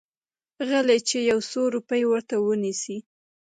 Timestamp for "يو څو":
1.31-1.61